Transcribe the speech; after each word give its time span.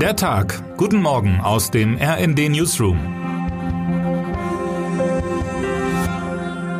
Der 0.00 0.14
Tag. 0.14 0.76
Guten 0.76 1.00
Morgen 1.00 1.40
aus 1.40 1.70
dem 1.70 1.96
RND 1.96 2.50
Newsroom. 2.50 2.98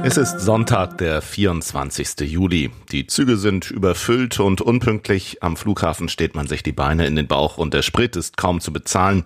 Es 0.05 0.19
ist 0.19 0.41
Sonntag, 0.41 0.99
der 0.99 1.23
24. 1.23 2.31
Juli. 2.31 2.71
Die 2.93 3.07
Züge 3.07 3.39
sind 3.39 3.71
überfüllt 3.71 4.39
und 4.39 4.61
unpünktlich. 4.61 5.43
Am 5.43 5.57
Flughafen 5.57 6.11
steht 6.11 6.35
man 6.35 6.47
sich 6.47 6.63
die 6.63 6.73
Beine 6.73 7.07
in 7.07 7.17
den 7.17 7.27
Bauch 7.27 7.57
und 7.57 7.73
der 7.73 7.81
Sprit 7.81 8.17
ist 8.17 8.37
kaum 8.37 8.61
zu 8.61 8.71
bezahlen. 8.71 9.25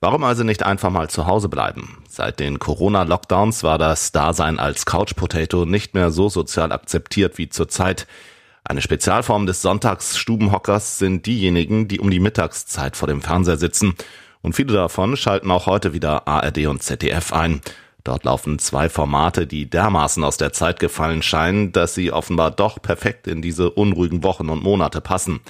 Warum 0.00 0.24
also 0.24 0.44
nicht 0.44 0.62
einfach 0.62 0.90
mal 0.90 1.08
zu 1.08 1.26
Hause 1.26 1.48
bleiben? 1.48 2.02
Seit 2.10 2.38
den 2.38 2.58
Corona-Lockdowns 2.58 3.62
war 3.62 3.78
das 3.78 4.12
Dasein 4.12 4.58
als 4.58 4.84
Couch 4.84 5.16
Potato 5.16 5.64
nicht 5.64 5.94
mehr 5.94 6.10
so 6.10 6.28
sozial 6.28 6.70
akzeptiert 6.70 7.38
wie 7.38 7.48
zurzeit. 7.48 8.06
Eine 8.64 8.80
Spezialform 8.80 9.46
des 9.46 9.60
Sonntagsstubenhockers 9.62 10.98
sind 10.98 11.26
diejenigen, 11.26 11.88
die 11.88 11.98
um 11.98 12.10
die 12.10 12.20
Mittagszeit 12.20 12.96
vor 12.96 13.08
dem 13.08 13.20
Fernseher 13.20 13.56
sitzen. 13.56 13.94
Und 14.40 14.54
viele 14.54 14.72
davon 14.72 15.16
schalten 15.16 15.50
auch 15.50 15.66
heute 15.66 15.92
wieder 15.92 16.28
ARD 16.28 16.66
und 16.66 16.82
ZDF 16.82 17.32
ein. 17.32 17.60
Dort 18.04 18.24
laufen 18.24 18.58
zwei 18.58 18.88
Formate, 18.88 19.46
die 19.46 19.68
dermaßen 19.68 20.22
aus 20.24 20.36
der 20.36 20.52
Zeit 20.52 20.80
gefallen 20.80 21.22
scheinen, 21.22 21.72
dass 21.72 21.94
sie 21.94 22.12
offenbar 22.12 22.50
doch 22.50 22.80
perfekt 22.80 23.26
in 23.26 23.42
diese 23.42 23.70
unruhigen 23.70 24.22
Wochen 24.22 24.48
und 24.48 24.62
Monate 24.62 25.00
passen. 25.00 25.40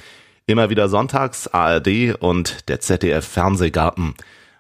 Immer 0.46 0.70
wieder 0.70 0.88
sonntags 0.88 1.48
ARD 1.48 2.15
und 2.18 2.68
der 2.68 2.80
ZDF 2.80 3.26
Fernsehgarten. 3.26 4.15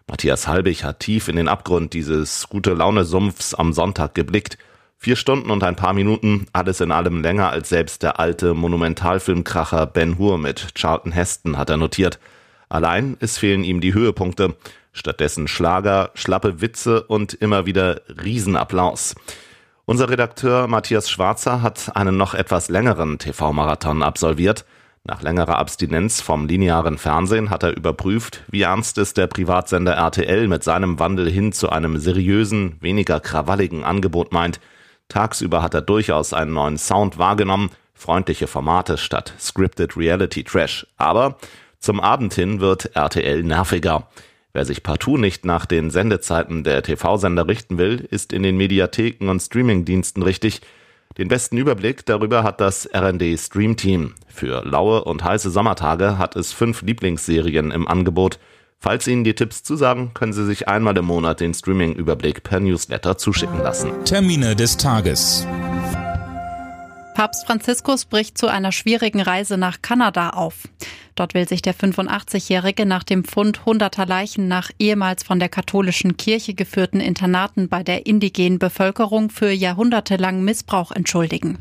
Matthias 0.06 0.46
Halbig 0.46 0.84
hat 0.84 1.00
tief 1.00 1.28
in 1.28 1.36
den 1.36 1.48
Abgrund 1.48 1.92
dieses 1.92 2.48
gute 2.48 2.74
Laune 2.74 3.04
Sumpfs 3.04 3.54
am 3.54 3.72
Sonntag 3.72 4.14
geblickt 4.14 4.58
Vier 5.04 5.16
Stunden 5.16 5.50
und 5.50 5.64
ein 5.64 5.74
paar 5.74 5.94
Minuten, 5.94 6.46
alles 6.52 6.80
in 6.80 6.92
allem 6.92 7.22
länger 7.22 7.50
als 7.50 7.70
selbst 7.70 8.04
der 8.04 8.20
alte 8.20 8.54
Monumentalfilmkracher 8.54 9.84
Ben 9.86 10.16
Hur 10.16 10.38
mit 10.38 10.76
Charlton 10.76 11.10
Heston, 11.10 11.58
hat 11.58 11.70
er 11.70 11.76
notiert. 11.76 12.20
Allein, 12.68 13.16
es 13.18 13.36
fehlen 13.36 13.64
ihm 13.64 13.80
die 13.80 13.94
Höhepunkte. 13.94 14.54
Stattdessen 14.92 15.48
Schlager, 15.48 16.12
schlappe 16.14 16.60
Witze 16.60 17.02
und 17.02 17.34
immer 17.34 17.66
wieder 17.66 18.00
Riesenapplaus. 18.22 19.16
Unser 19.86 20.08
Redakteur 20.08 20.68
Matthias 20.68 21.10
Schwarzer 21.10 21.62
hat 21.62 21.96
einen 21.96 22.16
noch 22.16 22.34
etwas 22.34 22.68
längeren 22.68 23.18
TV-Marathon 23.18 24.04
absolviert. 24.04 24.64
Nach 25.02 25.20
längerer 25.20 25.58
Abstinenz 25.58 26.20
vom 26.20 26.46
linearen 26.46 26.96
Fernsehen 26.96 27.50
hat 27.50 27.64
er 27.64 27.76
überprüft, 27.76 28.44
wie 28.52 28.62
ernst 28.62 28.98
es 28.98 29.14
der 29.14 29.26
Privatsender 29.26 29.94
RTL 29.94 30.46
mit 30.46 30.62
seinem 30.62 31.00
Wandel 31.00 31.28
hin 31.28 31.50
zu 31.50 31.70
einem 31.70 31.98
seriösen, 31.98 32.76
weniger 32.78 33.18
krawalligen 33.18 33.82
Angebot 33.82 34.30
meint. 34.30 34.60
Tagsüber 35.12 35.62
hat 35.62 35.74
er 35.74 35.82
durchaus 35.82 36.32
einen 36.32 36.54
neuen 36.54 36.78
Sound 36.78 37.18
wahrgenommen, 37.18 37.68
freundliche 37.92 38.46
Formate 38.46 38.96
statt 38.96 39.34
Scripted 39.38 39.94
Reality 39.94 40.42
Trash. 40.42 40.86
Aber 40.96 41.36
zum 41.80 42.00
Abend 42.00 42.32
hin 42.32 42.60
wird 42.60 42.96
RTL 42.96 43.42
nerviger. 43.42 44.08
Wer 44.54 44.64
sich 44.64 44.82
partout 44.82 45.18
nicht 45.18 45.44
nach 45.44 45.66
den 45.66 45.90
Sendezeiten 45.90 46.64
der 46.64 46.82
TV-Sender 46.82 47.46
richten 47.46 47.76
will, 47.76 48.08
ist 48.10 48.32
in 48.32 48.42
den 48.42 48.56
Mediatheken 48.56 49.28
und 49.28 49.40
Streamingdiensten 49.40 50.22
richtig. 50.22 50.62
Den 51.18 51.28
besten 51.28 51.58
Überblick 51.58 52.06
darüber 52.06 52.42
hat 52.42 52.62
das 52.62 52.88
RND 52.94 53.38
Stream 53.38 53.76
Team. 53.76 54.14
Für 54.28 54.64
laue 54.64 55.04
und 55.04 55.22
heiße 55.22 55.50
Sommertage 55.50 56.16
hat 56.16 56.36
es 56.36 56.54
fünf 56.54 56.80
Lieblingsserien 56.80 57.70
im 57.70 57.86
Angebot. 57.86 58.38
Falls 58.82 59.06
Ihnen 59.06 59.22
die 59.22 59.36
Tipps 59.36 59.62
zusagen, 59.62 60.12
können 60.12 60.32
Sie 60.32 60.44
sich 60.44 60.66
einmal 60.66 60.96
im 60.96 61.04
Monat 61.04 61.38
den 61.38 61.54
Streaming-Überblick 61.54 62.42
per 62.42 62.58
Newsletter 62.58 63.16
zuschicken 63.16 63.62
lassen. 63.62 63.92
Termine 64.04 64.56
des 64.56 64.76
Tages. 64.76 65.46
Papst 67.14 67.46
Franziskus 67.46 68.06
bricht 68.06 68.36
zu 68.36 68.48
einer 68.48 68.72
schwierigen 68.72 69.20
Reise 69.20 69.56
nach 69.56 69.82
Kanada 69.82 70.30
auf. 70.30 70.66
Dort 71.14 71.32
will 71.34 71.46
sich 71.46 71.62
der 71.62 71.76
85-Jährige 71.76 72.84
nach 72.84 73.04
dem 73.04 73.22
Fund 73.22 73.64
hunderter 73.66 74.04
Leichen 74.04 74.48
nach 74.48 74.72
ehemals 74.80 75.22
von 75.22 75.38
der 75.38 75.48
katholischen 75.48 76.16
Kirche 76.16 76.54
geführten 76.54 76.98
Internaten 76.98 77.68
bei 77.68 77.84
der 77.84 78.06
indigenen 78.06 78.58
Bevölkerung 78.58 79.30
für 79.30 79.52
jahrhundertelangen 79.52 80.44
Missbrauch 80.44 80.90
entschuldigen. 80.90 81.58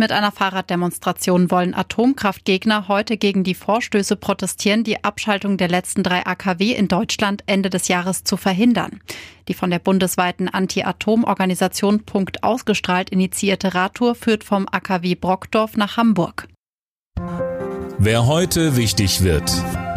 Mit 0.00 0.12
einer 0.12 0.30
Fahrraddemonstration 0.30 1.50
wollen 1.50 1.74
Atomkraftgegner 1.74 2.86
heute 2.86 3.16
gegen 3.16 3.42
die 3.42 3.56
Vorstöße 3.56 4.14
protestieren, 4.14 4.84
die 4.84 5.02
Abschaltung 5.02 5.56
der 5.56 5.66
letzten 5.66 6.04
drei 6.04 6.24
AKW 6.24 6.70
in 6.70 6.86
Deutschland 6.86 7.42
Ende 7.46 7.68
des 7.68 7.88
Jahres 7.88 8.22
zu 8.22 8.36
verhindern. 8.36 9.00
Die 9.48 9.54
von 9.54 9.70
der 9.70 9.80
bundesweiten 9.80 10.48
Anti-Atom-Organisation 10.48 12.04
Punkt 12.04 12.44
ausgestrahlt 12.44 13.10
initiierte 13.10 13.74
Radtour 13.74 14.14
führt 14.14 14.44
vom 14.44 14.68
AKW 14.70 15.16
Brockdorf 15.16 15.76
nach 15.76 15.96
Hamburg. 15.96 16.46
Wer 17.98 18.28
heute 18.28 18.76
wichtig 18.76 19.24
wird. 19.24 19.52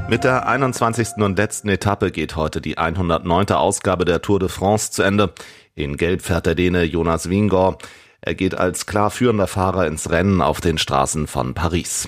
Mit 0.09 0.23
der 0.23 0.47
21. 0.47 1.17
und 1.17 1.37
letzten 1.37 1.69
Etappe 1.69 2.09
geht 2.09 2.35
heute 2.35 2.59
die 2.59 2.79
109. 2.79 3.51
Ausgabe 3.51 4.05
der 4.05 4.23
Tour 4.23 4.39
de 4.39 4.49
France 4.49 4.93
zu 4.93 5.03
Ende. 5.03 5.31
In 5.75 5.95
Gelb 5.95 6.23
fährt 6.23 6.47
der 6.47 6.55
Däne 6.55 6.85
Jonas 6.85 7.29
Wingor. 7.29 7.77
Er 8.23 8.35
geht 8.35 8.55
als 8.55 8.85
klar 8.85 9.09
führender 9.09 9.47
Fahrer 9.47 9.87
ins 9.87 10.11
Rennen 10.11 10.41
auf 10.41 10.61
den 10.61 10.77
Straßen 10.77 11.25
von 11.25 11.55
Paris. 11.55 12.07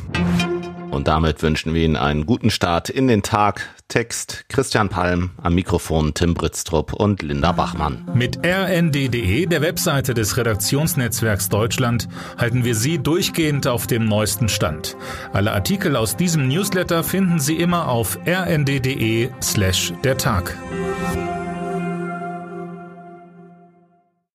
Und 0.92 1.08
damit 1.08 1.42
wünschen 1.42 1.74
wir 1.74 1.82
Ihnen 1.82 1.96
einen 1.96 2.28
guten 2.28 2.52
Start 2.52 2.88
in 2.92 3.08
den 3.08 3.24
Tag. 3.24 3.68
Text 3.88 4.46
Christian 4.48 4.90
Palm, 4.90 5.32
am 5.42 5.56
Mikrofon 5.56 6.14
Tim 6.14 6.36
Britztrup 6.36 6.94
und 6.94 7.24
Linda 7.24 7.52
Bachmann. 7.52 8.08
Mit 8.14 8.46
rnd.de, 8.46 9.48
der 9.48 9.62
Webseite 9.62 10.14
des 10.14 10.38
Redaktionsnetzwerks 10.38 11.50
Deutschland, 11.50 12.08
halten 12.38 12.64
wir 12.64 12.76
Sie 12.76 13.00
durchgehend 13.00 13.66
auf 13.66 13.88
dem 13.88 14.06
neuesten 14.06 14.50
Stand. 14.50 14.96
Alle 15.34 15.52
Artikel 15.52 15.96
aus 15.96 16.16
diesem 16.16 16.48
Newsletter 16.48 17.04
finden 17.04 17.40
Sie 17.40 17.56
immer 17.56 17.88
auf 17.90 18.20
rnd.de 18.28 19.30
slash 19.42 19.94
der 20.04 20.18
Tag. 20.18 20.56